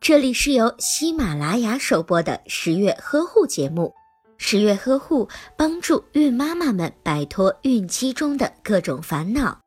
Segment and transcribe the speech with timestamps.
[0.00, 3.94] 这里是由喜马拉雅首播的十月呵护节目。
[4.36, 9.60] 十月呵护帮助孕妈妈们摆脱孕期中的各种烦恼。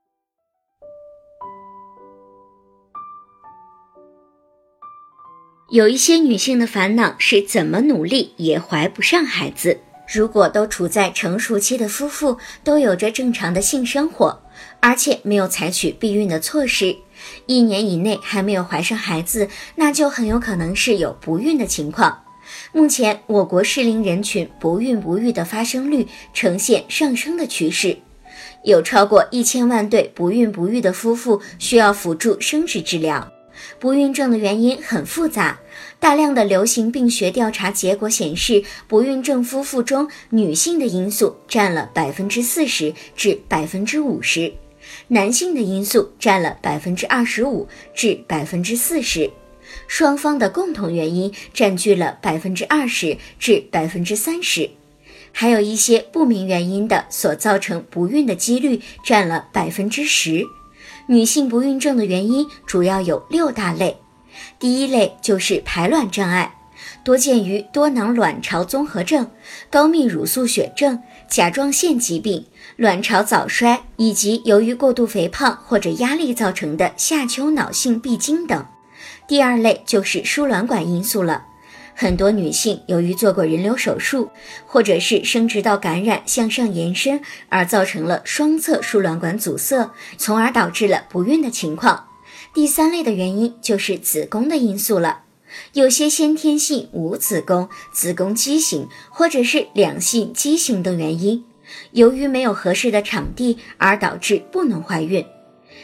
[5.71, 9.79] 有一些女性的烦恼是怎么努力也怀不上孩子。
[10.13, 14.41] 如果都处在成熟期的夫妇都有着正常的性生活，
[14.79, 16.95] 而且没有采取避孕的措施，
[17.45, 22.23] 一年以内还没有怀上孩子，那就很有可能是有不孕的情况。
[22.71, 27.97] 目前，我国适龄人群不孕不育的发生率呈现上升的趋势，
[28.63, 33.29] 有超过一千万对不孕不育的夫妇需要辅助生殖治疗。
[33.79, 35.59] 不孕症的原因很复杂，
[35.99, 44.53] 大量的流行病学调查结果显示，不孕症夫妇中女性的因素占了百分之四十至百分之五十，
[45.09, 49.31] 男性的因素占了百分之二十五至百分之四十，
[49.87, 54.69] 双方的共同原因占据了百分之二十至百分之三十，
[55.31, 60.43] 还有一些不明原因的所造成不孕的几率占了百分之十。
[61.07, 63.97] 女性不孕症的原因主要有六大类，
[64.59, 66.56] 第一类就是排卵障碍，
[67.03, 69.29] 多见于多囊卵巢综合症、
[69.69, 78.65] 高泌乳素血症、甲状腺疾病、卵巢早衰，以及由于过度肥胖或者压力造成的下丘脑性闭经等。
[79.27, 81.45] 第二类就是输卵管因素了。
[81.99, 84.29] 很多女性由于做过人流手术，
[84.67, 92.05] 或者是生殖道感染向上延伸，而造成了双侧输卵管阻塞，从而导致了不孕的情况。
[92.53, 95.21] 第三类的原因就是子宫的因素了，
[95.73, 101.43] 有些先天性无子宫、子宫畸形，或者是两性畸形等原因，
[101.91, 105.25] 由于没有合适的场地而导致不能怀孕。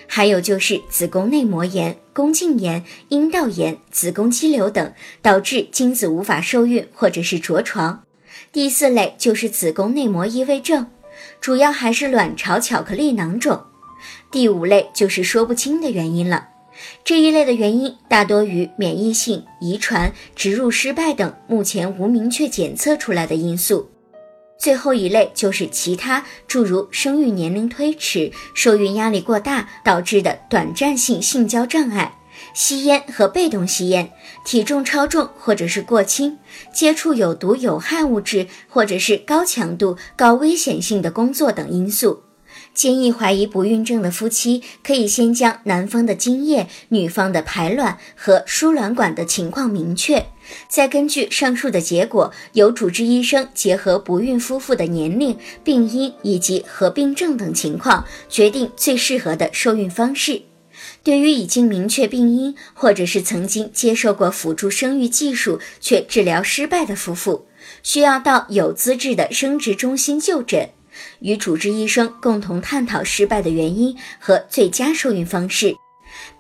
[0.08, 8.03] 还有就是子宫内膜炎、宫颈炎、阴道炎、子宫肌瘤等，导致精子无法受孕或者是着床。
[8.52, 10.88] 第四类就是子宫内膜异位症，
[11.40, 13.63] 主要还是卵巢巧克力囊肿。
[14.30, 16.50] 第五类就是说不清的原因了，
[17.03, 23.89] 这一类的原因大多与免疫性、遗传、植入失败等目前无明确检测出来的因素。
[24.57, 32.17] 最后一类就是其他，诸如生育年龄推迟、受孕压力过大导致的短暂性性交障碍、
[32.53, 34.12] 吸烟和被动吸烟、
[34.45, 36.38] 体重超重或者是过轻、
[36.73, 42.22] 接触有毒有害物质或者是高强度高危险性的工作等因素。
[42.73, 50.25] 建议怀疑不孕症的夫妻，可以先将男方的精液、女方的排卵和输卵管的情况明确，
[50.67, 60.41] 再根据上述的结果，由主治医生结合不孕夫妇的年龄、病因以及合并症等情况，决定最适合的受孕方式。
[61.03, 67.45] 对于已经明确病因，或者是曾经接受过辅助生育技术却治疗失败的夫妇，
[67.83, 70.69] 需要到有资质的生殖中心就诊。
[71.20, 75.76] 与主治医生共同探讨失败的原因和最佳受孕方式，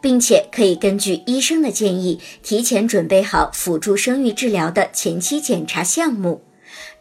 [0.01, 6.43] 并且可以根据医生的建议，提前准备好辅助生育治疗的前期检查项目。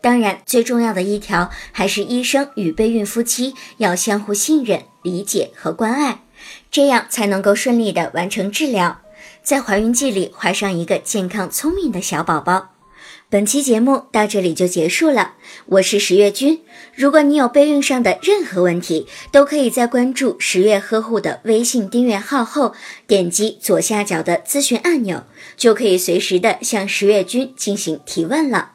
[0.00, 6.24] 当然，最重要的一条还是医生与备孕夫妻要相互信任、理解和关爱，
[6.70, 9.00] 这样才能够顺利的完成治疗，
[9.42, 12.71] 在怀孕季里怀上一个健康聪明的小宝宝。
[13.32, 16.60] 本期节目到这里就结束了，我是十月君。
[16.94, 22.74] 如果你有备孕上的任何问题，都可以在关注十月呵护的微信订阅号后，
[23.06, 25.24] 点击左下角的咨询按钮，
[25.56, 28.72] 就可以随时的向十月君进行提问了。